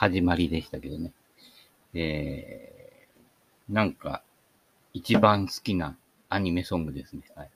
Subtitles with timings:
[0.00, 1.10] 始まりでしたけどね。
[1.92, 4.22] えー、なんか、
[4.94, 5.96] 一番好きな
[6.28, 7.22] アニメソングですね。
[7.34, 7.50] はい。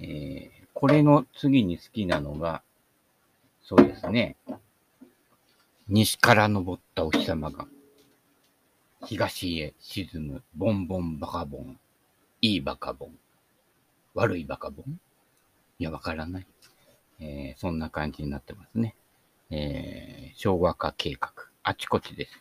[0.00, 2.62] えー、これの次に好きなのが、
[3.62, 4.34] そうですね。
[5.88, 7.68] 西から昇ったお日様が、
[9.04, 11.78] 東へ沈む、ボンボンバカボン、
[12.42, 13.10] いいバカボン、
[14.14, 14.98] 悪いバカボン？
[15.78, 16.46] いや、わからない。
[17.20, 18.96] えー、そんな感じになってますね。
[19.50, 21.32] えー、昭和化計画、
[21.62, 22.32] あちこちです。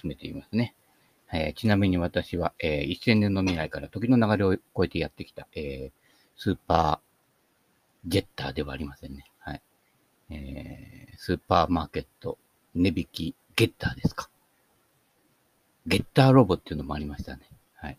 [0.00, 0.74] 進めていますね。
[1.32, 5.92] えー、ちなみに私は、えー、1000年の未来から時の流れを超えてやってきた、えー、
[6.36, 9.26] スーパージェッターではありませんね。
[9.40, 9.62] はい。
[10.30, 12.38] えー、スーパーマーケット
[12.74, 14.28] 値引きゲッターですか。
[15.86, 17.42] ゲッターロボっていうのもありましたね。
[17.74, 17.98] はい。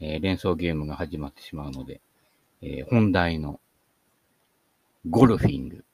[0.00, 2.00] えー、連想ゲームが始まってしまうので、
[2.62, 3.60] えー、本題の
[5.08, 5.84] ゴルフィング。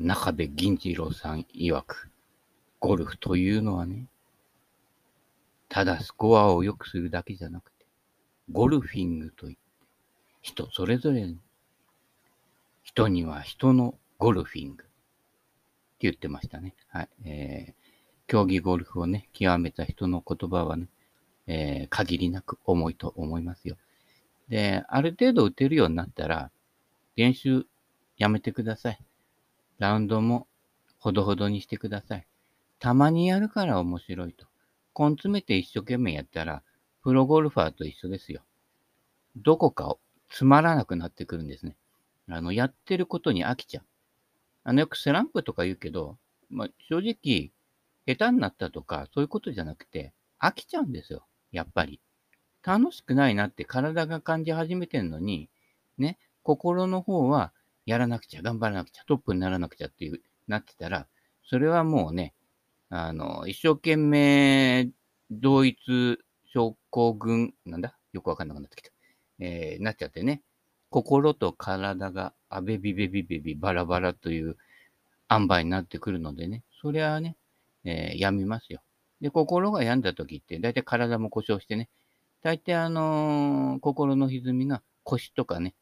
[0.00, 2.10] 中部銀次郎さん曰く、
[2.78, 4.06] ゴルフというのはね、
[5.68, 7.84] ただスコアを良くするだけじゃなくて、
[8.50, 9.60] ゴルフィングといって、
[10.40, 11.26] 人それぞれ、
[12.82, 14.86] 人には人のゴルフィングって
[16.00, 16.74] 言ってましたね。
[16.88, 17.08] はい。
[17.26, 17.74] えー、
[18.26, 20.88] 競技ゴルフをね、極めた人の言葉はね、
[21.46, 23.76] えー、限りなく重いと思いますよ。
[24.48, 26.50] で、ある程度打てるようになったら、
[27.16, 27.66] 練習
[28.16, 28.98] やめてください。
[29.80, 30.46] ラウンドも
[30.98, 32.26] ほどほどにしてください。
[32.78, 34.46] たまにやるから面白いと。
[34.96, 36.62] 根詰めて一生懸命やったら、
[37.02, 38.42] プロゴルファーと一緒ですよ。
[39.36, 39.98] どこかを
[40.28, 41.76] つまらなくなってくるんですね。
[42.28, 43.84] あの、やってることに飽きちゃう。
[44.64, 46.18] あの、よくスランプとか言うけど、
[46.50, 47.50] まあ、正直、
[48.06, 51.26] 下手になったとか、そういうことじゃなくて、飽きちゃうんですよ。
[51.52, 52.00] やっぱり。
[52.62, 55.48] 楽しくないなって体が感じ始めてんのに、
[55.96, 57.54] ね、心の方は、
[57.90, 61.08] やらなくちゃ、頑張らなくちゃ、トップにならなくちゃっていう、なってたら、
[61.44, 62.34] それはもうね、
[62.88, 64.88] あの、一生懸命、
[65.30, 65.76] 同一
[66.52, 67.96] 症候群、なんだ？
[68.12, 68.90] よくわかんなくなってきた。
[69.38, 70.42] えー、なっちゃってね。
[70.88, 74.56] 心と体があべびべびべびバラバラという
[75.30, 76.64] 塩梅になってくるのでね。
[76.82, 77.36] それはね、
[77.84, 78.82] えー、やみますよ。
[79.20, 81.88] で、心が病んだ時って、だいたい体も故障してね。
[82.42, 85.74] 大体あのー、心の歪みが腰とかね、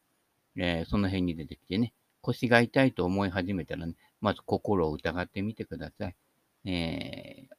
[0.57, 6.17] えー、その辺に出てきてね、腰が痛いと思い始めたらね、まず心を疑ってみてください。
[6.65, 7.55] えー、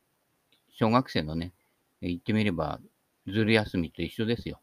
[0.72, 1.54] 小学生のね、
[2.02, 2.80] 言ってみれば、
[3.28, 4.60] ずる休みと一緒ですよ。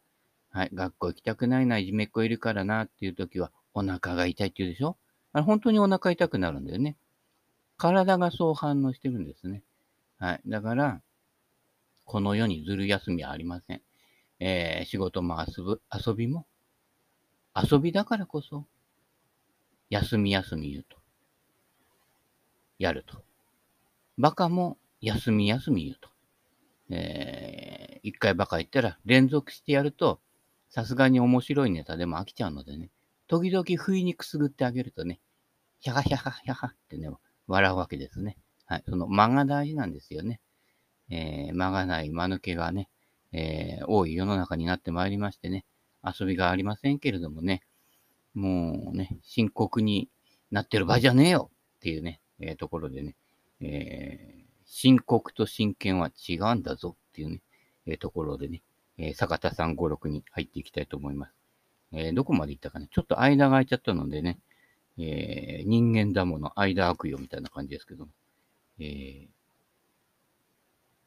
[0.51, 4.97] はい、学校行きたくないな、いじめっ子いるからなっていう時は、お腹が痛いって言うでしょ？
[5.33, 6.97] あれ本当にお腹痛くなるんだよね。
[7.77, 9.63] 体がそう反応してるんですね。
[10.19, 10.41] はい。
[10.47, 11.03] だから、
[12.07, 13.83] この世にずる休みはありません。
[14.41, 16.47] えー、仕事も遊ぶ、遊びも、
[17.55, 18.67] 遊びだからこそ、
[19.91, 20.97] 休み休み言うと。
[22.79, 23.23] やると。
[24.19, 26.11] バカも休み休み言うと。
[26.89, 30.21] えー、一回バカ言ったら連続してやると、
[30.69, 32.91] さすがに面白いネタでも飽きちゃうのでね、
[33.29, 35.21] 時々不意にくすぐってあげるとね、
[35.81, 37.09] ヒャハヒャハヒャハってね、
[37.47, 38.37] 笑うわけですね。
[38.67, 38.85] はい。
[38.89, 40.41] その間が大事なんですよね。
[41.09, 42.89] えー、間がない間抜けがね、
[43.33, 45.65] えー、多い世の中になってまいりましてね、
[46.03, 47.63] 遊びがありませんけれどもね、
[48.37, 50.11] もうね、深刻に
[50.51, 53.17] なってる場合じゃねえよっていうね、えー、ところでね、
[53.63, 57.41] えー、深刻と真剣は違うんだぞっていうね、
[57.87, 58.63] えー、ところでね、
[58.99, 61.33] えー、坂田さん5、6に入っていきたいと思います。
[61.93, 64.39] えー、どこまで行ったかね、ちょっと間が空いちゃったのでね、
[64.99, 68.13] えー、人間だもの、間悪よみたいな感じですけども、
[68.79, 69.27] えー、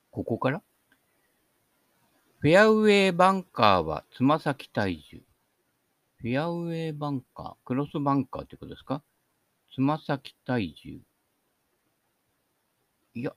[0.09, 0.63] ここから？
[2.39, 5.21] フェアウェイバンカーはつま先体重。
[6.21, 9.01] フェアウェイバンカー、クロスバンカーってことですか？
[9.73, 10.99] つま先体重。
[13.15, 13.33] いや、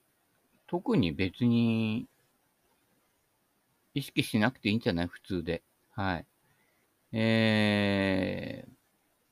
[0.66, 2.08] 特に別に
[3.94, 5.06] 意識しなくていいんじゃない？
[5.06, 5.62] 普通で。
[5.92, 6.26] はい。
[7.12, 8.70] えー、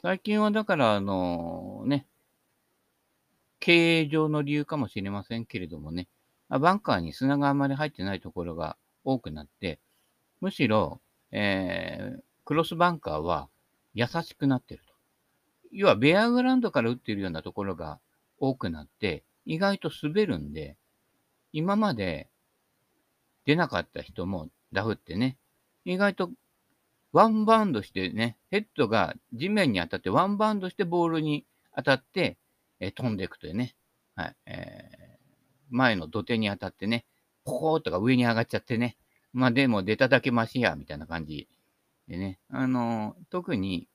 [0.00, 2.06] 最近はだから、あのね、
[3.58, 6.06] 経営上の理由かもしれませんけれどもね、
[6.48, 9.80] バンカーに砂があまり入ってないところが多くなって、
[10.40, 11.00] むしろ、
[11.32, 12.20] えー、
[12.50, 13.48] クロスバンカーは
[13.94, 14.92] 優しくなってると。
[15.70, 18.00] 要はベアグラウンドから打ってるようなところが
[18.38, 20.76] 多くなって、意外と滑るんで、
[21.52, 22.28] 今まで
[23.44, 25.38] 出なかった人もダフってね、
[25.84, 26.32] 意外と
[27.12, 32.36] ワンバウンドしてね、ヘッドが地面に当たってワンバウンドしてボールに当たって、
[32.80, 33.76] え、飛んでいくというね、
[34.16, 35.18] はい、えー、
[35.70, 37.04] 前の土手に当たってね、
[37.44, 38.96] ポコーとか上に上がっちゃってね、
[39.32, 41.48] まあでも出ただけマシや、みたいな感じ
[42.10, 43.86] でね、あの、特に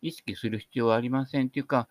[0.00, 1.88] 意識する必要はありませんっていうか、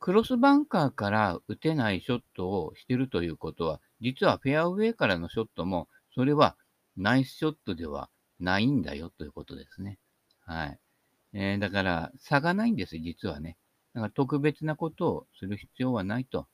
[0.00, 6.56] クロスバンカーから打てないショットをしてるということは、実はフェアウェイからのショットも、それは
[6.96, 8.10] ナイスショットでは
[8.40, 10.00] ないんだよということですね。
[10.40, 10.80] はい。
[11.32, 13.56] えー、だから、差がないんです、実はね。
[13.94, 16.48] だから特別なことをする必要はないと。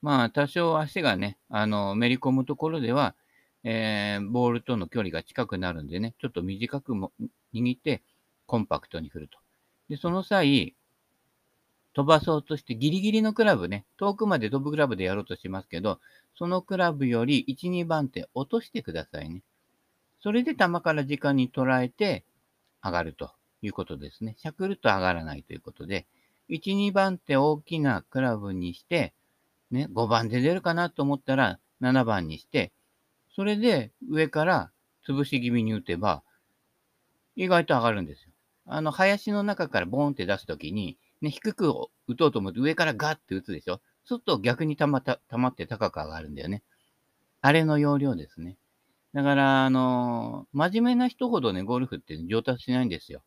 [0.00, 3.16] まあ、多少足がね、あの、めり込むところでは、
[3.64, 7.12] えー、ボールとの距離が近くなるんでね、ちょっと短くも
[7.54, 8.02] 握って
[8.46, 9.38] コンパクトに振ると。
[9.88, 10.74] で、その際、
[11.92, 16.00] 飛ばそうとしてギリギリのクラブね、遠くまで飛ぶクラブでやろうとしますけど、
[16.36, 19.42] そのクラブより1、2番手落としてくださいね。
[20.22, 22.24] それで球から時間に捉えて
[22.82, 24.36] 上がるということですね。
[24.38, 26.06] しゃくると上がらないということで、
[26.48, 29.12] 1、2番手大きなクラブにして、
[29.70, 32.72] ね、5番で出るかなと思ったら7番にして、
[33.40, 34.70] それで上から
[35.08, 36.22] 潰し気味に打てば、
[37.36, 38.32] 意外と上がるんですよ。
[38.66, 41.72] あの、林の中からボーンって出すときに、ね、低く
[42.06, 46.62] 打とうと思って上からガッて打つでしょそうすると逆に溜また、溜まって高く上がるんだよね。
[47.40, 48.58] あれの要領ですね。
[49.14, 53.22] だから、あの、真面目な人ほどね、ゴルフって上達しないんですよ。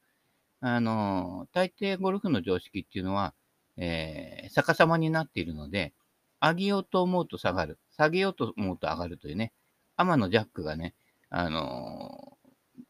[0.59, 3.33] あの、大抵ゴルフの常識っていうのは、
[3.77, 5.91] えー、逆さまになっているので、
[6.39, 7.79] 上げようと思うと下がる。
[7.97, 9.53] 下げようと思うと上がるというね。
[9.95, 10.95] アマのジャックがね、
[11.29, 12.81] あのー、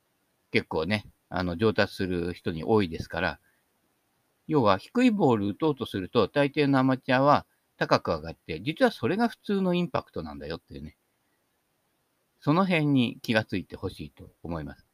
[0.51, 3.39] 結構ね、あの、上達する人に多いですから、
[4.47, 7.45] 要は低いボール打とうとすると、大抵のアマチュアは
[7.77, 10.97] 高く上がって、実はそれが普通のインパクトなんだよっていうね。
[12.39, 14.85] その辺に気がついてほしいと思います。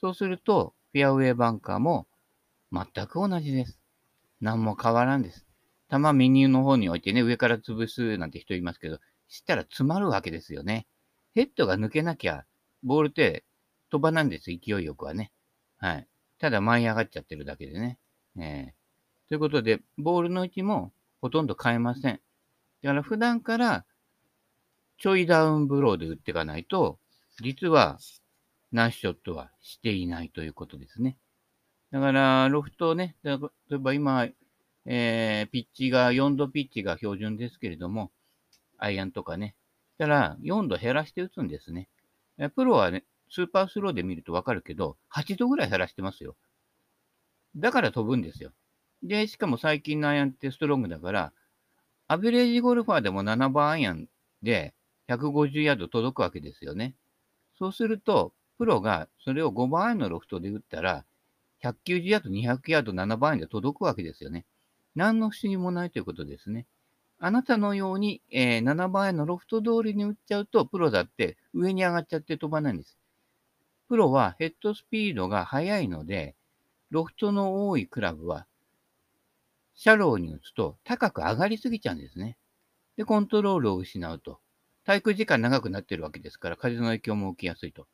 [0.00, 2.06] そうすると、フェアウェイバンカーも
[2.70, 3.80] 全く同じです。
[4.40, 5.46] 何も変わらんです。
[5.90, 8.98] 球右の方に置いてね、上から潰すなんて人いますけど、
[9.28, 10.86] したら詰まるわけですよね。
[11.36, 12.46] ヘッドが抜けなきゃ、
[12.82, 13.44] ボールって
[13.90, 15.32] 飛ばなんです、勢いよくはね。
[15.76, 16.08] はい。
[16.38, 17.98] ただ舞い上がっちゃってるだけでね。
[18.38, 22.20] えー、ということで、ボールの位置もほとんど変えません。
[22.82, 23.84] だから普段から
[24.96, 26.98] ちょいダウンブローで打っていかないと、
[27.42, 27.98] 実は
[28.72, 31.18] ナイスショットはしていないということですね。
[31.90, 33.34] だから、ロフトをね、例
[33.72, 34.26] えば今、
[34.86, 38.10] えー、ピッチが、4度ピッチが標準ですけれども、
[38.78, 39.54] アイアンとかね、
[39.96, 41.88] たら4度減らして打つんですね。
[42.54, 46.36] プロはね、スーパースローで見るとわかるけど、8度ぐらい減らしてますよ。
[47.56, 48.52] だから飛ぶんですよ。
[49.02, 51.32] で、しかも最近のアイアンってストロングだから、
[52.08, 54.08] アベレージゴルファーでも7番アイアン
[54.42, 54.74] で
[55.08, 56.94] 150ヤード届くわけですよね。
[57.58, 61.04] そうすると、プロがそれを5番アイアンのロフトで打ったら、
[61.62, 64.44] 190ヤード、200ヤード、7番アイアンで届くわけですよね。
[64.94, 66.66] 何の不思議もないということですね。
[67.18, 72.98] あなたのように、えー、7番アイアンのロフト通りに打っちゃうと、プロだって上に上がっちゃって飛ばないんです。
[73.88, 76.34] プロはヘッドスピードが速いので、
[76.90, 78.46] ロフトの多いクラブは、
[79.74, 82.36] シャローに打つと高く上がりすぎちゃうんですね。
[82.96, 84.40] で、コントロールを失うと。
[84.86, 87.86] 滞空時間長くなってるわけですから、風の影響も受けやすいと。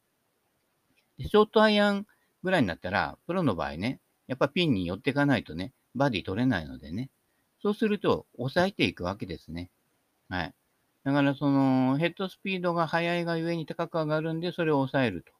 [1.19, 2.07] でショートアイアン
[2.43, 7.11] ぐらいになったら、プロの場合ね、やっぱピンに寄っていかないとね、バディ取れないのでね。
[7.63, 9.71] そうすると、抑えていくわけですね。
[10.29, 10.55] はい。
[11.05, 15.33] だから、その、ヘッドスピードが速いがゆえに高く上がるんで、それを抑えると。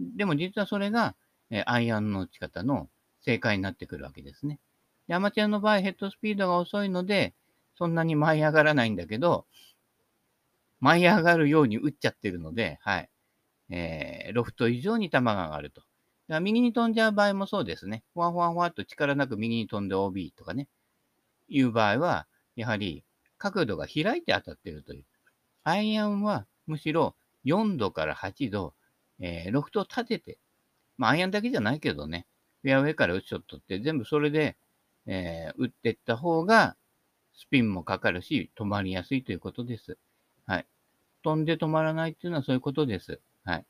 [0.00, 1.16] でも実はそれが、
[1.50, 2.88] えアイアンの打ち方の
[3.22, 4.60] 正解になってくるわけですね。
[5.08, 7.34] で、アマチュアの場合、ヘッドスピードが遅いので、
[7.76, 9.46] そんなに舞い上がらないんだけど、
[10.80, 13.10] 舞い上がるように打っちゃってるので、はい。
[13.70, 15.80] えー、ロフト以上に球が上がると。
[15.80, 15.88] だか
[16.34, 18.04] ら右に飛んじゃう場合もそうですね。
[18.14, 20.68] ふわふわふわっと力なく右に飛んで OB とかね。
[21.48, 23.04] いう場合は、やはり
[23.38, 25.04] 角度が開いて当たってるという。
[25.64, 28.74] アイアンはむしろ4度から8度、
[29.20, 30.38] えー、ロフトを立てて、
[30.96, 32.26] まあアイアンだけじゃないけどね、
[32.62, 34.56] フェアウェイから打つショットって全部それで、
[35.06, 36.76] えー、打っていった方が
[37.34, 39.98] スピンもかかるし、止まりやすいということです。
[40.46, 40.66] はい。
[41.22, 43.20] 飛んで止まらないっていうのはそういうことです。
[43.44, 43.66] はい。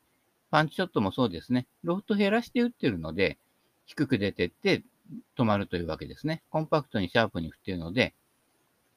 [0.51, 1.67] パンチショットもそうですね。
[1.83, 3.37] ロフト減らして打ってるので、
[3.85, 4.83] 低く出てって
[5.37, 6.41] 止まるというわけですね。
[6.49, 8.13] コンパクトにシャープに振ってるので、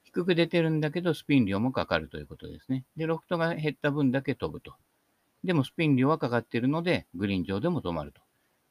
[0.04, 2.84] 低く出てるんだけど、スピン量もかかるということですね。
[2.96, 4.74] で、ロフトが減った分だけ飛ぶと。
[5.44, 8.20] でも、スピン量はかかってるので、グリーン上でも止まると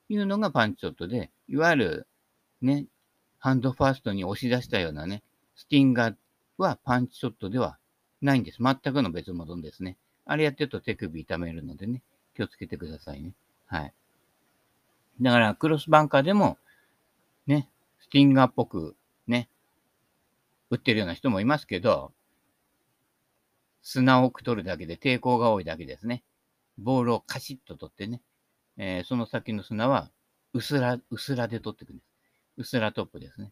[0.09, 2.07] いうのがパンチショットで、いわゆる、
[2.61, 2.85] ね、
[3.39, 5.21] ハンドファーストに押し出したようなね、
[5.55, 6.15] スティンガー
[6.57, 7.77] はパンチショットでは
[8.21, 8.57] ないんです。
[8.61, 9.97] 全くの別物ですね。
[10.25, 12.01] あれやってると手首痛めるのでね、
[12.35, 13.33] 気をつけてくださいね。
[13.67, 13.93] はい。
[15.21, 16.57] だから、クロスバンカーでも、
[17.47, 19.49] ね、スティンガーっぽく、ね、
[20.69, 22.11] 打ってるような人もいますけど、
[23.81, 26.23] 砂をく取るだけで抵抗が多いだけですね。
[26.77, 28.21] ボールをカシッと取ってね、
[28.77, 30.11] えー、その先の砂は
[30.53, 32.07] 薄ら、薄らで取っていくんです。
[32.57, 33.51] 薄らトップですね。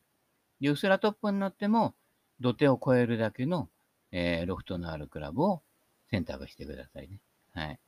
[0.60, 1.94] で、薄らトップになっても、
[2.42, 3.70] 土手を越えるだけの、
[4.12, 5.62] えー、ロフトのあるクラブを
[6.10, 7.20] 選択してくださいね。
[7.54, 7.80] はい。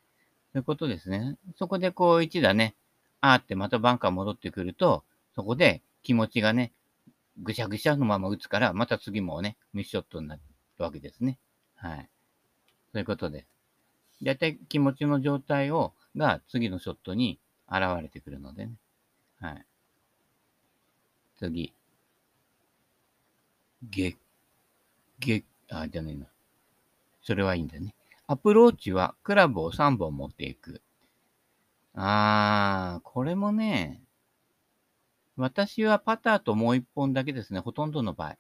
[0.54, 1.38] ということですね。
[1.58, 2.76] そこでこう一打ね、
[3.20, 5.04] あーってまたバンカー戻ってくると、
[5.36, 6.72] そこで気持ちがね、
[7.44, 10.42] ぐしゃぐしゃのまま打つから、また次もね、ミスショットになる
[10.78, 11.38] わけですね。
[11.76, 12.10] はい。
[12.94, 13.46] そういうことで。
[14.24, 18.72] だいたい気持ちの状態を、が次のショットに現れてくるのでね。
[19.42, 19.66] はい。
[21.40, 21.74] 次。
[23.90, 24.16] げ、
[25.20, 26.28] げ、あ、じゃねえな。
[27.22, 27.94] それはいいんだね。
[28.28, 30.82] アプローチはクラブを3本持っていく。
[31.96, 34.07] あー、これもね、
[35.38, 38.38] 私はパターともう1本だけですね、ほとんどの場合。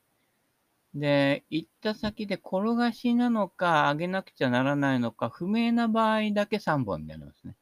[0.95, 7.55] で、行った先で転がしなのか、上げなくちゃならないのか、不明な場合だけ3本になりますね。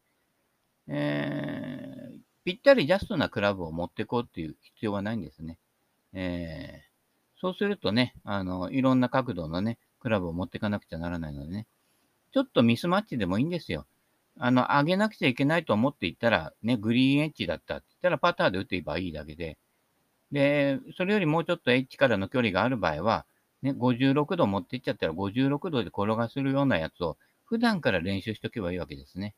[0.87, 5.57] えー、ぴったりジャストなクラブを持っていこうっていう必要はないんですね。
[6.13, 11.67] えー、そうするとね、あの、いろんな角度のね、クラブを持っていかなくちゃならないのでね、
[12.31, 13.85] ちょっとミスマッチでもいいんですよ。
[14.37, 19.57] あの、上げなくちゃいけないと思っていったら、ね、グリーンエッジだったって言ったらパターで打てばいいだけで、
[20.31, 23.25] で、それよりもうちょっとエッジからの距離がある場合は、
[23.61, 29.35] ね、56度持っていっちゃったら56度で転がするようなやつを普段から練習しとけばいいわけですね。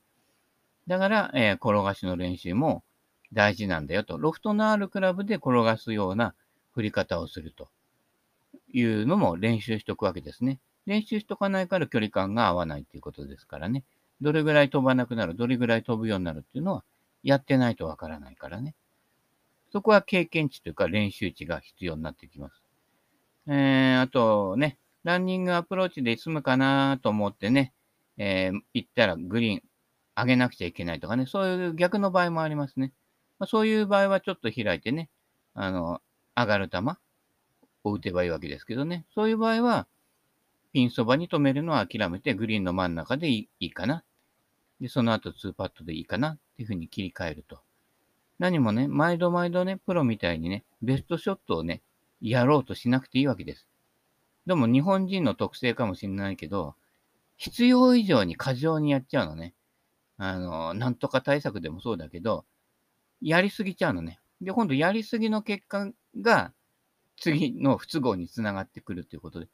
[0.87, 2.83] だから、えー、転がしの練習も
[3.33, 4.17] 大事なんだよと。
[4.17, 6.33] ロフトのあるクラブで転がすような
[6.73, 7.69] 振り方をすると
[8.73, 10.59] いうのも練習しとくわけですね。
[10.85, 13.83] 練習しとかないから距離感が合わないっていうことですからね。
[14.21, 16.83] どれぐらい飛ばなくなる、どれぐらい飛ぶようになるっていうのは
[17.23, 18.75] やってないとわからないからね。
[19.71, 22.61] そこは経験値というか練習値が必要になってきます。
[23.47, 27.73] えー、あとね、ランニングアプローチで済むかなと思ってね、
[28.17, 29.61] えー、行ったらグリーン
[30.15, 32.93] 上げなくちゃいけないとかね、そういう逆の場合もありますね。
[33.39, 35.09] まあ、そういう場合はちょっと開いてね、
[35.53, 36.01] あの、
[36.35, 36.79] 上がる球
[37.83, 39.05] を打てばいいわけですけどね。
[39.13, 39.87] そういう場合は、
[40.73, 44.03] ピンそばに止めるのは諦めて、グリーンの真ん中でいいかな。
[44.79, 47.59] で、その後2パットでいいかなっていうふうに切り替えると。
[48.39, 51.81] 何もね、毎度毎度ね、プロみたいにね、ベストショットをね、
[52.21, 53.67] やろうとしなくていいわけです。
[54.45, 56.75] でも日本人の特性かもしれないけど、
[57.35, 59.53] 必要以上に過剰にやっちゃうのね。
[60.17, 62.45] あの、なんとか対策でもそうだけど、
[63.21, 64.19] やりすぎちゃうのね。
[64.41, 65.91] で、今度やりすぎの結果
[66.21, 66.53] が
[67.17, 69.47] 次の不都合につながってくるということで、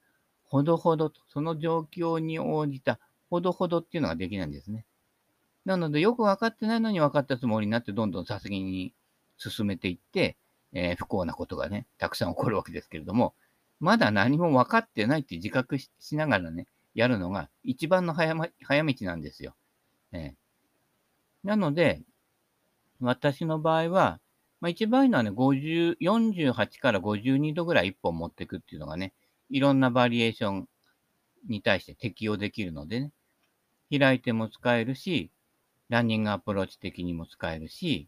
[0.43, 2.99] ほどほどと、その状況に応じた
[3.29, 4.85] ほどほどっていうのができないんですね。
[5.65, 8.93] なので、よく分かってないのに分かったつもりになって、どんどんさすぎに
[9.37, 10.37] 進めていって、
[10.73, 13.33] えー、不幸なことがね、たくさん起こるわけですけれども、
[13.79, 19.55] まだ何も分かってないって自覚しながらね、やるのが一番の早,、ま、早道なんですよ。
[20.11, 22.01] えー、なので、
[22.99, 24.19] 私の場合は、
[24.61, 29.13] まあ、一番いいのはね、50、48から52度ぐらい1本持っていくっていうのがね、
[29.49, 30.69] いろんなバリエーション
[31.49, 33.11] に対して適用できるのでね、
[33.91, 35.29] 開いても使えるし、
[35.93, 38.07] ランニングアプローチ的にも使えるし、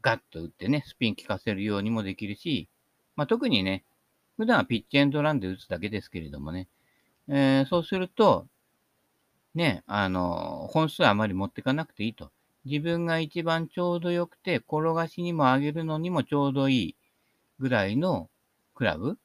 [0.00, 2.68] ガッと打ってね、スピン効かせるようにもできるし、
[3.14, 3.84] まあ、特にね、
[4.36, 6.66] 普段はピッチエンドランで打つだけですけれどもね、
[7.28, 8.48] えー、そうすると、
[9.54, 12.32] ね、あの、本数あまり持っていかなくていいと。
[12.64, 16.96] 自分が一番ちょうどよくて、転がしにも上げるのにもちょうどいい
[17.60, 18.30] ぐらいの
[18.74, 19.16] クラブ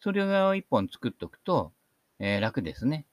[0.00, 1.72] それを一本作っとくと、
[2.18, 3.06] えー、楽ですね。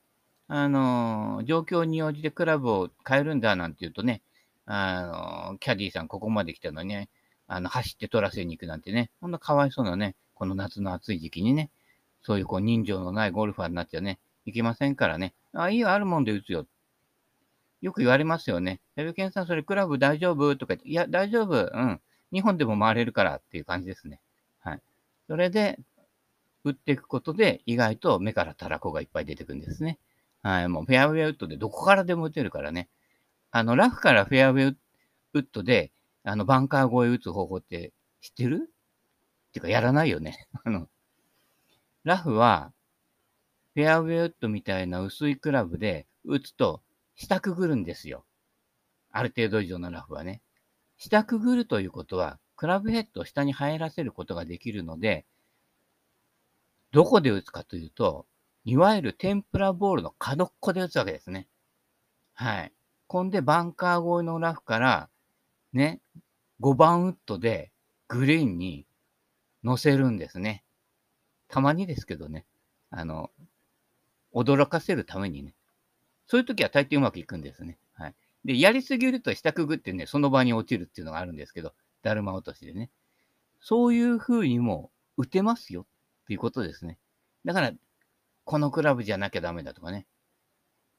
[0.53, 4.21] あの、状況に応じてクラブを変えるんだなんて言うとね、
[4.65, 7.07] あの、キャディーさんここまで来たのにね、
[7.47, 11.69] あの、走って取らせに行くなんてね、ほんとかわいそうなね、この夏の暑い時期にね、
[12.21, 15.33] そういうこう人情のないゴルファーになっちゃね、いけませんからね。
[15.53, 16.67] あ、いいよ、あるもんで打つよ。
[17.81, 18.81] よく言われますよね。
[18.97, 20.57] セルケンさん、それクラブ大丈夫？
[20.57, 21.71] とか言って、いや、大丈夫。
[21.73, 22.01] うん。
[22.33, 24.19] 日本でも回れるからっていう感じですね。
[24.59, 24.81] はい。
[25.27, 25.79] それで、
[26.65, 29.97] 打っていくことで、意外と目からたらこがいっぱい出てくるんですね。
[30.43, 30.67] はい。
[30.67, 32.89] もうフェアウェイウッドでどこからでも打てるからね。
[33.51, 34.77] あの、ラフからフェアウェイ
[35.33, 35.91] ウッドで、
[36.23, 38.69] あの、バンカー越え打つ方法って知ってる？
[39.49, 40.47] っていうか、やらないよね。
[40.63, 40.87] あの、
[42.03, 42.73] ラフは、
[43.73, 46.81] フェアウェイウッドみたいな薄いクラブで打つと、
[47.15, 48.25] 下くぐるんですよ。
[49.11, 50.41] ある程度以上のラフはね。
[50.97, 55.25] 下くぐるということは、クラブヘッドを下に入らせることができるので、
[56.91, 58.25] どこで打つかというと、
[58.63, 61.47] いわゆる天ぷらボールの角っこで打つわけですね。
[62.33, 62.73] はい。
[63.07, 65.09] こんで、バンカー越えのラフから、
[65.73, 65.99] ね、
[66.61, 67.71] 5番ウッドで
[68.07, 68.85] グリーンに
[69.63, 70.63] 乗せるんですね。
[71.47, 72.45] たまにですけどね。
[72.91, 73.31] あの、
[74.33, 75.55] 驚かせるためにね。
[76.27, 77.77] そういう時は大抵うまくいくんですね。
[77.93, 78.15] はい。
[78.45, 82.89] で、やりすぎると下くぐってね、その場に落ちるっていうのがあるんですけど、だるま落としでね。
[83.59, 85.85] そういう風にも打てますよっ
[86.27, 86.97] ていうことですね。
[87.43, 87.71] だから、
[88.51, 90.05] このクラブじゃなきゃダメだとかね。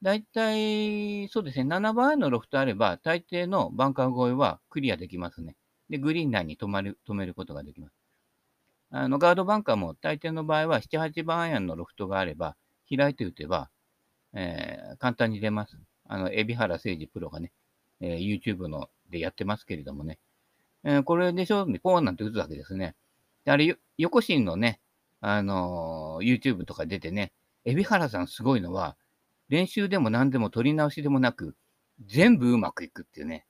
[0.00, 5.54] だいたい、そうですね、7番のロフトあれば、大抵のバンカー越えはクリアできますね。
[5.90, 7.92] で、グリーン内に止まる、止めることができます。
[8.88, 12.56] あの、ガードバンカーも大抵の場合は、7、8番アイアンのロフトがあれば、
[12.88, 13.68] 開いて打てば、
[14.32, 15.78] えー、簡単に出ます。
[16.08, 17.52] あの、海老原誠二プロがね、
[18.00, 20.18] えー、YouTube のでやってますけれどもね。
[20.84, 22.96] えー、これでしょ、ポーンなんて打つわけですね。
[23.44, 24.80] であれ、横芯のね、
[25.20, 28.96] あのー、YouTube とか出てね、海老原さんすごいのは、
[29.48, 31.56] 練習でも何でも取り直しでもなく、
[32.06, 33.46] 全部うまくいくっていうね、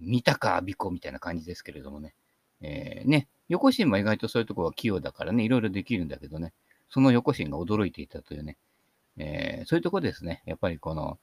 [0.00, 2.14] 見たか、アビコみたいな感じですけれどもね。
[2.60, 6.52] えー、ね、横心も意外とそういうところは器用だからね、いろいろできるんだけどね、
[6.88, 8.56] その横心が驚いていたというね、
[9.16, 10.42] えー、そういうとこですね。
[10.46, 11.18] やっぱりこの、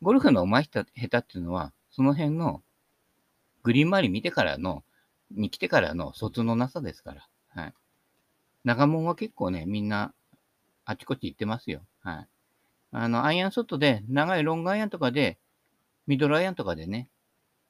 [0.00, 2.62] ゴルフの上手い下手っていうのは、その辺の
[3.62, 4.84] グリーン周り見てからの、
[5.30, 7.28] に来てからの卒のなさですから。
[7.48, 7.74] はい。
[8.64, 10.14] 長門は結構ね、みんな、
[10.90, 11.82] あちこち行ってますよ。
[12.00, 12.28] はい。
[12.92, 15.38] あの、アイアンショットで、長いロングアイアンとかで、
[16.06, 17.10] ミドルアイアンとかでね、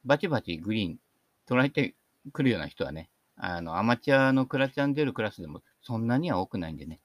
[0.05, 0.99] バチバチグリーン
[1.49, 1.97] 捉えて
[2.33, 7.01] くるような人はね、あの、アマチュアのクラチャン出るクラスでもそんなには多くないんでね、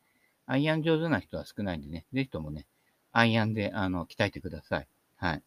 [0.45, 2.67] アイアン上手な人は少ないんでね、ぜひともね、
[3.11, 4.87] アイアンで、あの、鍛えてください。
[5.15, 5.43] はい。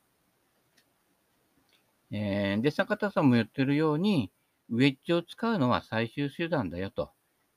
[2.11, 4.33] えー、で、坂田さんも言ってるように、
[4.71, 7.13] ウェッジを使うのは最終手段だよと。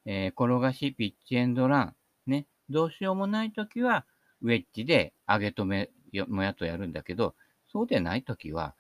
[0.06, 1.96] えー、転がし、ピッチエンドラン。
[2.28, 2.46] ね。
[2.70, 4.06] どうしようもないときは、
[4.42, 5.90] ウェッジで上げ止め
[6.28, 7.36] もやっとやるんだけど、
[7.72, 8.74] そうでないときは、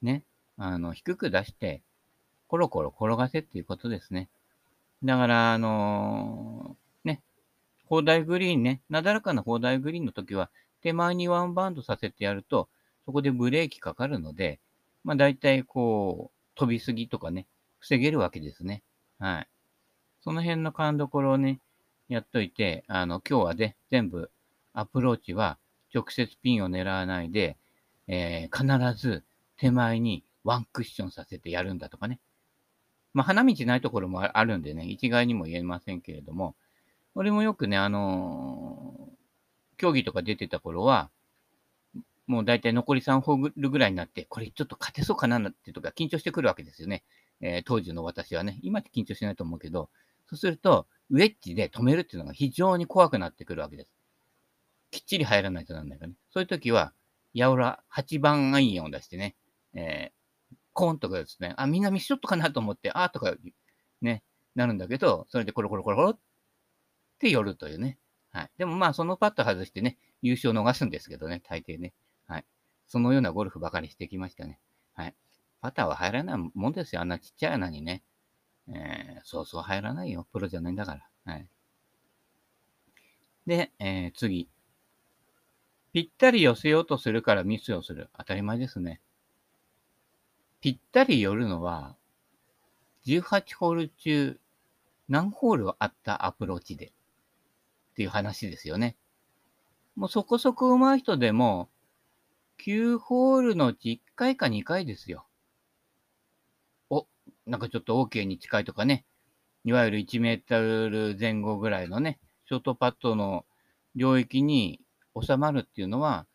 [0.00, 0.24] ね、
[0.56, 1.82] あの、低く出して、
[2.48, 4.28] コロコロ転がせっていうことですね。
[5.02, 7.22] だから、あのー、ね、
[7.86, 10.50] 砲台グリーンね、なだらかな砲台グリーンの時は、
[10.82, 12.68] 手前にワンバウンドさせてやると、
[13.04, 14.60] そこでブレーキかかるので、
[15.04, 17.46] まあ大体こう、飛びすぎとかね、
[17.78, 18.82] 防げるわけですね。
[19.18, 19.48] はい。
[20.22, 21.58] その辺の勘どころをね、
[22.12, 24.30] やっといて、あの、今日はね、全部
[24.74, 25.58] アプローチは
[25.94, 27.56] 直接ピンを狙わないで、
[28.06, 29.24] えー、必ず
[29.56, 32.20] 手前にワンクッションさせてやるんだとかね。
[33.14, 36.54] まあ、花道ないところもあるんでね、一概にも言えませんけれども、
[37.14, 41.10] 俺もよくね、あのー、競技とか出てた頃は、
[42.26, 47.04] もう大体残り3ホールぐらいになって、これちょっと勝てそうかなってとか緊張してくるわけですよね。
[47.40, 48.58] えー、当時の私はね。
[48.62, 49.90] 今って緊張しないと思うけど、
[50.26, 53.90] そうすると、ウェッジで止めるっていうのが非常に怖くなってくるわけです。
[54.90, 56.16] きっちり入らないとなんないからね。
[56.32, 56.94] そういう時は、
[57.34, 59.36] やおら8番アイアンを出してね、
[59.74, 63.34] えー、コーンとかですね、あ、みんなミスショットかなと思って、あーとか、
[64.00, 64.22] ね、
[64.54, 66.18] なるんだけど、それでコロコロコロコロっ
[67.18, 67.98] て寄るというね。
[68.30, 68.50] はい。
[68.56, 71.92] でもまあ、そのパット外してね、優勝を逃すんですけどね、大抵ね。
[72.26, 72.44] はい。
[72.86, 74.60] そのようなゴルフばかりしてきましたね。
[74.94, 75.14] はい。
[75.60, 77.02] パターは入らないもんですよ。
[77.02, 78.02] あんなちっちゃい穴にね。
[78.68, 80.26] えー、そうそう入らないよ。
[80.32, 81.32] プロじゃないんだから。
[81.32, 81.48] はい。
[83.46, 84.48] で、えー、次。
[85.92, 88.08] ぴったり寄せようとするからミスをする。
[88.16, 89.00] 当たり前ですね。
[90.60, 91.96] ぴったり寄るのは、
[93.04, 94.40] 18ホール中、
[95.08, 96.86] 何ホールあったアプローチで？
[96.86, 98.96] っていう話ですよね。
[99.96, 101.68] もうそこそこ上手い人でも、
[102.64, 105.26] 9ホールのうち1回か2回ですよ。
[107.46, 109.04] なんかちょっと OK に近いとかね。
[109.64, 113.44] いわゆる1メートル前後ぐらいのね、ショートパットの
[113.94, 114.80] 領域に
[115.20, 116.26] 収まるっていうのは、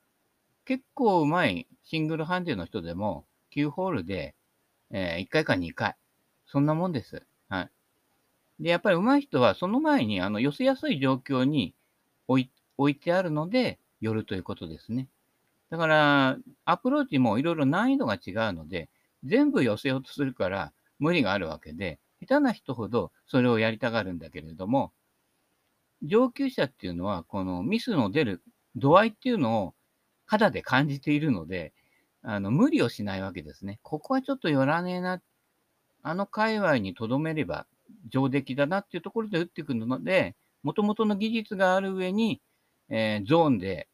[0.66, 4.36] 結構うまいシングルハンデの人でも、9ホールで、
[4.92, 5.96] えー、1回か2回。
[6.46, 7.26] そんなもんです。
[7.50, 7.72] はい。
[8.60, 11.76] で、やっぱり上手い人は、その前に、あの、寄せやすい状況に
[12.28, 15.08] 置い置いてあるので、寄るということですね。
[15.70, 18.90] だから、アプローチもいろいろ難易度が違うので、
[19.24, 24.92] 全部寄せようとするから無理があるわけで、下手な人ほどそれをやりたがるんだけれども、
[26.04, 28.44] 上級者っていうのは、このミスの出る
[28.76, 29.74] 度合いっていうのを
[30.26, 31.74] 肌で感じているので、
[32.22, 33.80] あの、無理をしないわけですね。
[33.82, 35.22] ここはちょっと寄らねえな。
[36.04, 37.66] あの界隈に留めれば
[38.10, 42.42] 上出来だなっていうところで打ってくるので、元々の技術がある上に、
[42.90, 43.88] えー、ゾーンで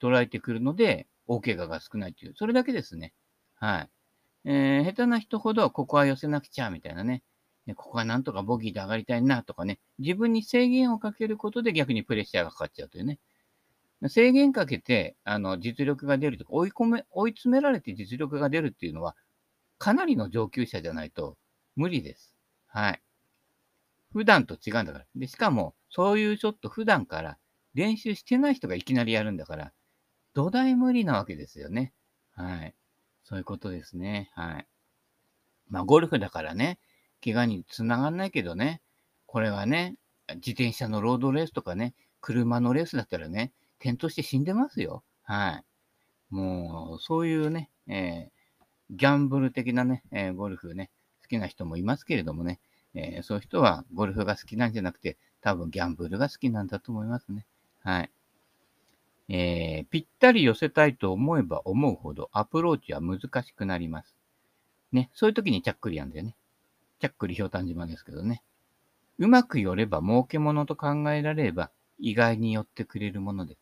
[0.00, 3.12] 捉えてくるので、大怪我が少ないという、それだけですね。
[3.54, 3.88] はい。
[4.46, 7.22] えー、下手な人ほど、ここは寄せなくちゃ、みたいなね。
[7.74, 9.80] ここはなんとかボギーで上がりたいな、とかね。
[9.98, 13.18] 自分に制限をかけることで逆にプレッシャーがかかっちゃうというね。
[14.08, 19.16] 制限かけて、あの、実力が出るとか、追い込め、追い詰められて実力が出るっていうのは、
[19.78, 21.36] かなりの上級者じゃないと
[21.74, 22.36] 無理です。
[22.68, 23.02] はい。
[24.12, 25.06] 普段と違うんだから。
[25.16, 27.38] で、しかも、そういうショット普段から
[27.74, 29.72] 練習してない人がいきなりやるんだから、
[30.34, 31.92] 土台無理なわけですよね。
[32.32, 32.74] はい。
[33.28, 34.30] そういうことですね。
[34.34, 34.66] はい。
[35.68, 36.78] まあ、ゴルフだからね、
[37.24, 38.80] 怪我につながんないけどね、
[39.26, 39.96] これはね、
[40.36, 45.02] 自転車のロードレースとかね、車のレースだったらね、転倒して死んでますよ。
[45.24, 45.60] は
[46.30, 46.34] い。
[46.34, 52.60] もう、そういうね、えー、ギャンブル的なね、えー、ゴルフね、好きな人もいますけれどもね、
[52.94, 57.44] えー、そういう人はゴルフが好きなんじゃなくて、多分ギャンブルが好きなんだと思いますね。
[57.82, 58.10] はい。
[59.28, 64.14] えー、ぴったり寄せたいと思えば思うほどアプローチは難しくなります。
[64.92, 66.36] ね、そういう時にちゃっくりやんだよね。
[67.00, 68.42] ちゃっくりひょうたん島ですけどね。
[69.18, 73.60] うまく寄れば儲け物と考えられれば意外に寄ってくれるものです。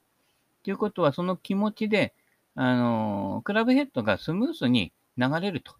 [0.64, 2.14] ということは、その気持ちで、
[2.54, 5.74] あのー、クラブヘッドがスムースに流れると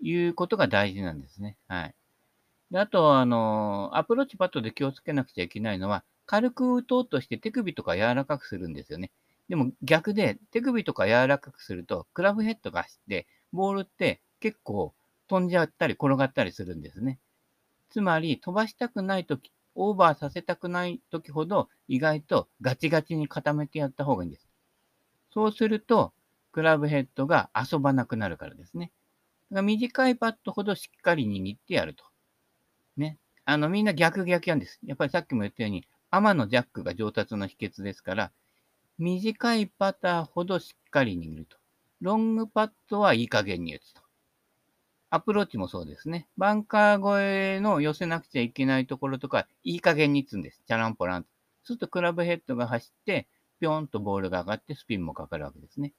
[0.00, 1.56] いうことが大事なんですね。
[1.66, 1.94] はい。
[2.70, 9.10] であと、あのー、アプローチパットで気をつけなくちゃいけないのは、軽く打とうとして手首とか柔らかくするんですよね。
[9.48, 14.92] でも逆で手首とか柔らかくすると、クラブヘッドが走って、ボールって結構
[15.26, 17.18] 飛んじゃったり転がったりするんですね。
[17.88, 24.46] つまり、飛ばしたくないとき、オーバーさせたくないときほど、意外とガチガチに固めてやった方がいいんです。
[25.32, 26.12] そうすると、
[26.52, 28.92] クラブヘッドが遊ばなくなるからですね。
[29.50, 32.04] 短いパットほどしっかり握ってやると。
[32.98, 33.16] ね。
[33.46, 34.78] あの、みんな逆逆やんです。
[34.84, 38.32] やっぱりさっきも言ったように、アマのジャックが上達の秘訣ですから、
[38.98, 41.56] 短いパターほどしっかり握ると。
[42.00, 44.02] ロングパットはいい加減に打つと。
[45.10, 46.28] アプローチもそうですね。
[46.36, 50.62] バンカー越えの寄せなくちゃいけないところとか、いい加減に打つんです。
[50.66, 51.28] チャランポランと。
[51.62, 53.26] そうするとクラブヘッドが走って、
[53.60, 55.92] ぴょんとボールが上がってスピンもかかるわけですね。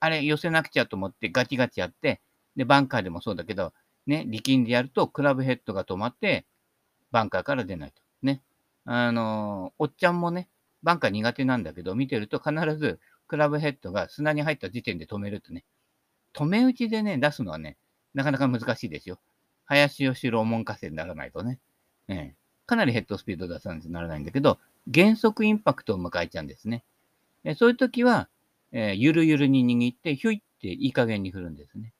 [0.00, 2.20] あれ、寄せなくちゃと思ってガチガチやって、
[2.56, 3.72] で、バンカーでもそうだけど、
[4.06, 6.46] ね、力んでやるとクラブヘッドが止まって、
[7.10, 8.02] バンカーから出ないと。
[8.22, 8.42] ね。
[8.90, 10.48] あの、おっちゃんもね、
[10.82, 15.66] バンカー苦手なんだけど、見てると必ずクラブヘッドが砂に入った時点で止めるとね、
[16.32, 17.76] 止め打ちでね、出すのはね、
[18.14, 19.18] なかなか難しいですよ。
[19.66, 21.58] 林吉郎門下生にならないとね、
[22.08, 22.32] え
[22.64, 26.82] かなりヘッドスピード出さないとならないんだけど、減速インパクトを迎えちゃうんですね。
[27.44, 28.30] えそういう時は、
[28.72, 31.92] えー、ゆるゆるに握って、ひょいっていい加減に振るんですね。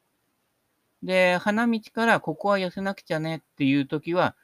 [1.03, 4.35] で、花道からここは寄せなくちゃねっていう時は、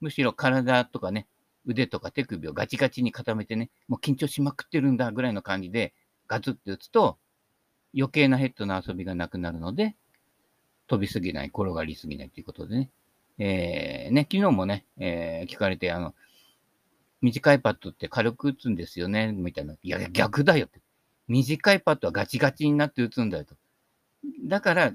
[0.00, 1.28] むしろ体とかね、
[1.66, 5.94] 腕とか手首をガチガチに固めてね、もう緊張しまくってるんだぐらいの感じで
[6.28, 7.18] ガツって打つと、
[7.94, 9.96] 余計なヘッドの遊びがなくなるので、
[10.86, 12.90] 飛びすぎない、転がりすぎないということでね。
[13.38, 16.14] えー、ね、昨日もね、えー、聞かれて、あの、
[17.20, 19.74] 短いパットって軽く打つんですよね、みたいな。
[19.82, 20.80] いや、逆だよって。
[21.28, 23.54] 短いパットはガチガチになって打つんだよと。
[24.44, 24.92] だから、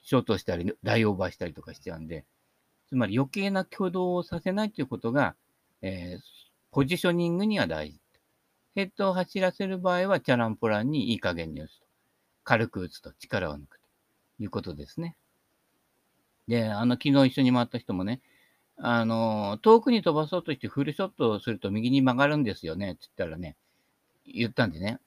[0.00, 2.24] ショートしたり、大オーバーしたりとかしちゃうんで、
[2.88, 5.36] つまり余計な挙動をさせないということが、
[5.82, 6.20] えー、
[6.70, 8.00] ポジショニングには大事。
[8.74, 11.86] ヘッドを走らせる場合は、チャランポランにいい加減に打つと。
[12.44, 13.86] 軽く打つと力を抜くと
[14.42, 15.16] いうことですね。
[16.48, 18.20] で、あの、昨日一緒に回った人もね、
[18.76, 23.56] あの、遠くに飛ばそうとしてフルショットをすると右に曲がるんですよね、って言ったらね、
[24.26, 24.98] 言ったんでね、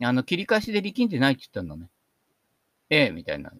[0.00, 1.88] あの、切り返しで力んでないって言ったのね。
[2.90, 3.52] ええ、みたいな。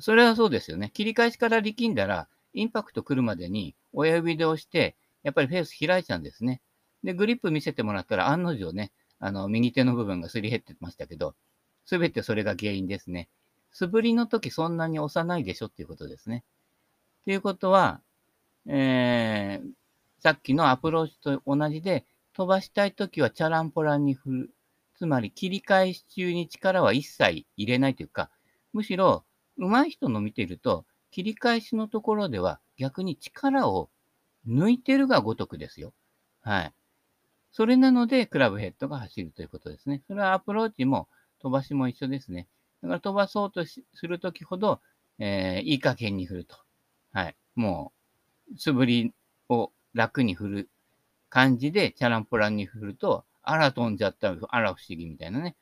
[0.00, 0.90] それはそうですよね。
[0.92, 6.60] 切り返しから力んだら、インパクト来るまでに親指で押して、やっぱりフェース開いちゃうんですね。
[7.02, 11.34] で、グリップ見せてもらったら案の定ね、あの、右手の部分がすり減ってましたけど、
[11.84, 13.28] すべてそれが原因ですね。
[13.72, 16.44] 素振りの時そんなに押さないでしょっていうことですね。
[17.24, 18.00] ということは、
[18.68, 19.68] えー、
[20.22, 24.50] さっきのアプローチと同じで、飛ばしたい時はチャランポランに振る。
[24.96, 28.30] つまり切り返し中に力は一切入れないというか、
[28.72, 29.24] むしろ
[29.58, 33.90] 上手い人の見てると、切り返しのところでは逆に力を
[34.48, 35.92] 抜いてるがごとくですよ。
[36.42, 36.72] はい。
[37.52, 40.02] それなので、クラブヘッドが走るということですね。
[40.06, 41.08] それはアプローチも
[41.40, 42.48] 飛ばしも一緒ですね。
[42.82, 44.80] だから飛ばそうとするときほど、
[45.18, 46.56] えー、いい加減に振ると。
[47.12, 47.36] はい。
[47.54, 47.92] も
[48.52, 49.14] う、素振り
[49.48, 50.70] を楽に振る
[51.30, 55.56] 感じで、チャランポランに振ると、あら飛んじゃった、あら不思議みたいなね。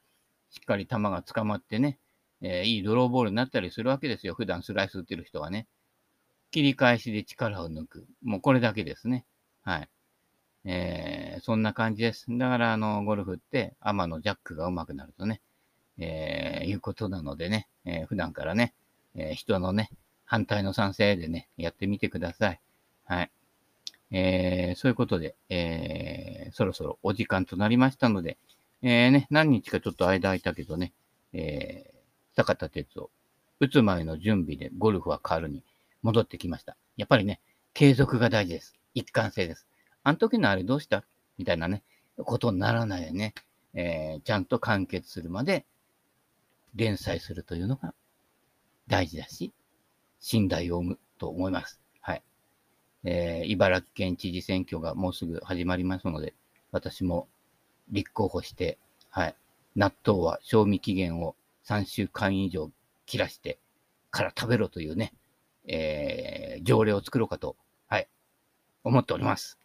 [0.51, 1.99] しっかり球が捕まってね、
[2.41, 4.35] えー、いいドローボールになったりするわけですよ。
[4.35, 5.67] 普段スライス打ってる人はね。
[6.55, 8.07] 切り返しで力を抜く。
[8.23, 9.25] もうこれだけですね。
[9.65, 9.89] はい。
[10.65, 12.27] えー、そんな感じです。
[12.29, 15.41] だから、あの、ゴルフって、アマのジャックが上手くなるとね、
[15.99, 18.73] えー、いうことなのでね、えー、普段からね、
[19.17, 19.91] えー人のね、
[20.25, 22.61] 反対の賛成でね、やってみてください。
[23.05, 23.33] はい。
[24.13, 28.39] えー、そういうことで、えー、そろそろお時間となりましたので、
[28.81, 30.93] えー、ね、何日かちょっと間空いたけどね、
[31.33, 33.11] えー、坂田哲夫、
[33.59, 35.65] 打つ前の準備でゴルフは変わるに
[36.05, 36.77] 戻ってきました。
[36.97, 37.41] やっぱりね、
[37.73, 38.75] 継続が大事です。
[38.95, 39.67] 一貫性です。
[40.05, 41.03] あの時のあれどうした？
[41.39, 41.83] みたいなね、
[42.19, 43.35] ことにならないでね、
[43.73, 45.65] えー、ちゃんと完結するまで
[46.75, 47.95] 連載するというのが
[48.87, 49.53] 大事だし、
[50.21, 51.81] 信頼を生むと思います。
[52.01, 52.23] はい。
[53.05, 56.35] えー、茨城県知事選挙がもうすぐ始まりますので、
[56.71, 57.29] 私も
[57.91, 59.35] 立候補して、はい。
[59.75, 61.35] 納豆は賞味期限を
[61.67, 62.71] 3週間以上
[63.07, 63.59] 切らして
[64.11, 65.15] から食べろというね、
[65.67, 68.09] えー、条例を作ろうかと、はい、
[68.83, 69.59] 思っております。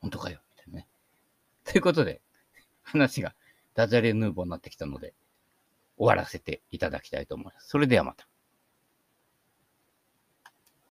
[0.00, 0.88] 本当かよ、みたいなね。
[1.64, 2.20] ということで、
[2.82, 3.34] 話が
[3.74, 5.14] ダジャレヌーボーになってきたので、
[5.96, 7.68] 終わらせていただきたいと思います。
[7.68, 8.26] それではまた。